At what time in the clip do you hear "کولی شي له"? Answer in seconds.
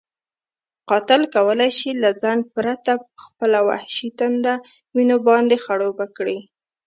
1.35-2.09